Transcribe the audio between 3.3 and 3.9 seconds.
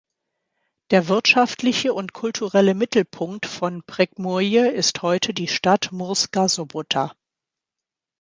von